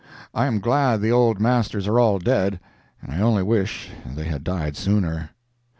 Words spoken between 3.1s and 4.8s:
I only wish they had died